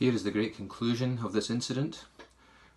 Here 0.00 0.14
is 0.14 0.24
the 0.24 0.30
great 0.30 0.56
conclusion 0.56 1.18
of 1.22 1.34
this 1.34 1.50
incident. 1.50 2.06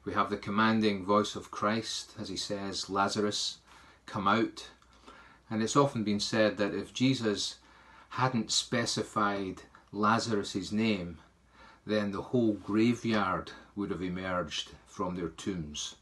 We 0.04 0.12
have 0.12 0.30
the 0.30 0.36
commanding 0.36 1.06
voice 1.06 1.38
of 1.38 1.52
Christ 1.52 2.12
as 2.20 2.28
he 2.28 2.36
says, 2.36 2.90
Lazarus, 2.90 3.60
come 4.06 4.28
out. 4.28 4.68
And 5.50 5.64
it's 5.64 5.78
often 5.78 6.04
been 6.04 6.20
said 6.20 6.58
that 6.58 6.76
if 6.76 6.94
Jesus 6.94 7.60
hadn't 8.10 8.52
specified 8.52 9.62
Lazarus's 9.94 10.74
name, 10.74 11.20
then 11.86 12.12
the 12.12 12.24
whole 12.24 12.56
graveyard 12.56 13.54
would 13.74 13.92
have 13.92 14.02
emerged 14.02 14.72
from 14.86 15.16
their 15.16 15.30
tombs. 15.30 15.96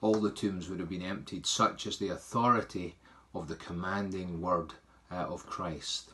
All 0.00 0.20
the 0.20 0.30
tombs 0.30 0.68
would 0.68 0.78
have 0.78 0.88
been 0.88 1.02
emptied, 1.02 1.44
such 1.44 1.88
is 1.88 1.98
the 1.98 2.10
authority 2.10 2.94
of 3.34 3.48
the 3.48 3.56
commanding 3.56 4.40
word 4.40 4.74
uh, 5.10 5.16
of 5.16 5.44
Christ. 5.44 6.12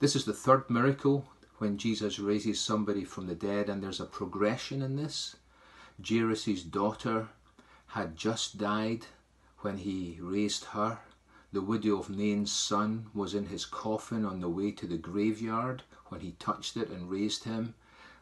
This 0.00 0.16
is 0.16 0.24
the 0.24 0.32
third 0.32 0.68
miracle 0.68 1.28
when 1.58 1.76
Jesus 1.76 2.18
raises 2.18 2.60
somebody 2.60 3.04
from 3.04 3.26
the 3.26 3.34
dead, 3.34 3.68
and 3.68 3.82
there's 3.82 4.00
a 4.00 4.06
progression 4.06 4.80
in 4.80 4.96
this. 4.96 5.36
Jairus' 6.06 6.62
daughter 6.62 7.28
had 7.88 8.16
just 8.16 8.58
died 8.58 9.06
when 9.60 9.78
he 9.78 10.18
raised 10.20 10.66
her. 10.66 10.98
The 11.52 11.62
widow 11.62 11.98
of 11.98 12.10
Nain's 12.10 12.52
son 12.52 13.10
was 13.14 13.34
in 13.34 13.46
his 13.46 13.64
coffin 13.64 14.24
on 14.24 14.40
the 14.40 14.48
way 14.48 14.70
to 14.72 14.86
the 14.86 14.98
graveyard 14.98 15.82
when 16.06 16.20
he 16.20 16.32
touched 16.32 16.76
it 16.76 16.90
and 16.90 17.10
raised 17.10 17.44
him. 17.44 17.74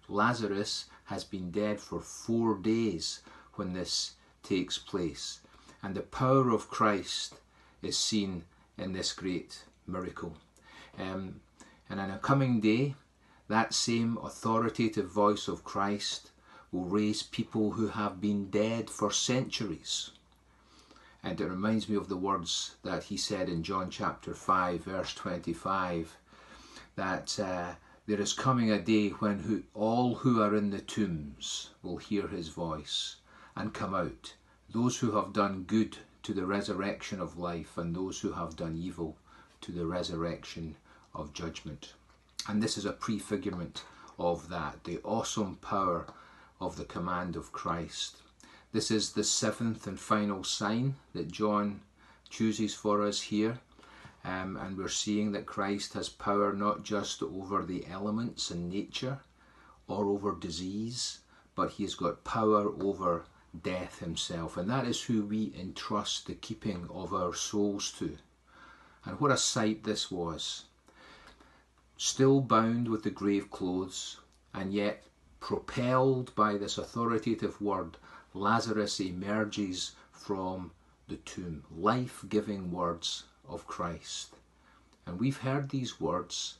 Lazarus 0.09 0.87
has 1.05 1.25
been 1.25 1.51
dead 1.51 1.81
for 1.81 2.01
four 2.01 2.55
days 2.57 3.21
when 3.55 3.73
this 3.73 4.13
takes 4.43 4.79
place. 4.79 5.41
And 5.83 5.95
the 5.95 6.01
power 6.01 6.51
of 6.51 6.71
Christ 6.71 7.35
is 7.83 7.99
seen 7.99 8.45
in 8.79 8.93
this 8.93 9.13
great 9.13 9.65
miracle. 9.87 10.37
Um, 10.99 11.41
and 11.91 12.01
in 12.01 12.11
a 12.11 12.19
coming 12.19 12.61
day, 12.61 12.95
that 13.49 13.75
same 13.75 14.19
authoritative 14.19 15.09
voice 15.11 15.49
of 15.49 15.65
Christ 15.65 16.31
will 16.73 16.85
raise 16.85 17.23
people 17.23 17.73
who 17.73 17.89
have 17.89 18.21
been 18.21 18.51
dead 18.51 18.91
for 18.91 19.11
centuries. 19.11 20.11
And 21.23 21.41
it 21.41 21.47
reminds 21.47 21.89
me 21.89 21.97
of 21.97 22.09
the 22.09 22.17
words 22.17 22.77
that 22.83 23.05
he 23.05 23.17
said 23.17 23.49
in 23.49 23.63
John 23.63 23.91
chapter 23.91 24.35
5, 24.35 24.85
verse 24.85 25.15
25, 25.15 26.17
that 26.97 27.39
uh, 27.39 27.75
there 28.07 28.21
is 28.21 28.33
coming 28.33 28.71
a 28.71 28.81
day 28.81 29.09
when 29.11 29.41
who, 29.41 29.63
all 29.75 30.17
who 30.17 30.41
are 30.43 30.55
in 30.55 30.71
the 30.71 30.81
tombs 30.81 31.71
will 31.83 31.97
hear 31.97 32.29
his 32.29 32.49
voice 32.49 33.17
and 33.57 33.75
come 33.75 33.95
out. 33.95 34.35
Those 34.71 34.99
who 34.99 35.13
have 35.13 35.33
done 35.33 35.65
good 35.65 35.99
to 36.23 36.35
the 36.35 36.47
resurrection 36.47 37.21
of 37.21 37.39
life, 37.39 37.79
and 37.79 37.95
those 37.95 38.21
who 38.21 38.33
have 38.33 38.57
done 38.57 38.77
evil 38.77 39.17
to 39.61 39.71
the 39.71 39.87
resurrection 39.87 40.77
of 41.15 41.33
judgment. 41.33 41.95
And 42.49 42.63
this 42.63 42.79
is 42.79 42.85
a 42.85 42.93
prefigurement 42.93 43.83
of 44.19 44.49
that, 44.51 44.85
the 44.85 45.01
awesome 45.03 45.57
power 45.57 46.07
of 46.61 46.77
the 46.77 46.85
command 46.85 47.35
of 47.35 47.53
Christ. 47.53 48.17
This 48.73 48.91
is 48.91 49.13
the 49.13 49.25
seventh 49.25 49.87
and 49.87 49.99
final 49.99 50.45
sign 50.45 50.95
that 51.13 51.33
John 51.33 51.81
chooses 52.29 52.75
for 52.75 53.03
us 53.03 53.21
here. 53.21 53.59
Um, 54.25 54.57
and 54.57 54.77
we're 54.77 54.89
seeing 54.89 55.33
that 55.33 55.47
Christ 55.47 55.95
has 55.95 56.09
power 56.09 56.53
not 56.53 56.83
just 56.83 57.23
over 57.23 57.65
the 57.65 57.87
elements 57.87 58.51
and 58.51 58.69
nature 58.69 59.21
or 59.89 60.07
over 60.07 60.35
disease, 60.35 61.21
but 61.55 61.73
he 61.73 61.85
has 61.85 61.95
got 61.95 62.25
power 62.25 62.73
over 62.83 63.25
death 63.63 63.99
himself. 64.01 64.57
And 64.57 64.69
that 64.71 64.87
is 64.87 65.03
who 65.03 65.25
we 65.25 65.53
entrust 65.59 66.27
the 66.27 66.35
keeping 66.35 66.89
of 66.93 67.13
our 67.15 67.35
souls 67.35 67.93
to. 67.99 68.19
And 69.05 69.21
what 69.21 69.31
a 69.31 69.37
sight 69.37 69.85
this 69.85 70.11
was 70.11 70.65
still 72.07 72.41
bound 72.41 72.87
with 72.87 73.03
the 73.03 73.11
grave 73.11 73.51
clothes, 73.51 74.21
and 74.55 74.73
yet 74.73 75.03
propelled 75.41 76.33
by 76.37 76.57
this 76.57 76.79
authoritative 76.79 77.61
word, 77.61 77.97
Lazarus 78.33 79.01
emerges 79.01 79.97
from 80.13 80.71
the 81.09 81.17
tomb. 81.17 81.65
Life 81.77 82.25
giving 82.29 82.71
words 82.71 83.25
of 83.49 83.67
Christ. 83.67 84.37
And 85.05 85.19
we've 85.19 85.39
heard 85.39 85.71
these 85.71 86.01
words 86.01 86.59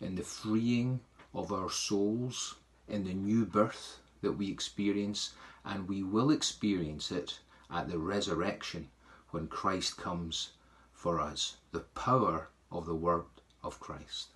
in 0.00 0.16
the 0.16 0.24
freeing 0.24 0.98
of 1.32 1.52
our 1.52 1.70
souls, 1.70 2.56
in 2.88 3.04
the 3.04 3.14
new 3.14 3.46
birth 3.46 4.00
that 4.20 4.32
we 4.32 4.50
experience, 4.50 5.32
and 5.64 5.88
we 5.88 6.02
will 6.02 6.32
experience 6.32 7.12
it 7.12 7.38
at 7.70 7.88
the 7.88 7.98
resurrection 7.98 8.88
when 9.30 9.46
Christ 9.46 9.96
comes 9.96 10.50
for 10.92 11.20
us. 11.20 11.58
The 11.70 11.86
power 11.94 12.48
of 12.72 12.84
the 12.84 12.96
word 12.96 13.26
of 13.62 13.78
Christ. 13.78 14.30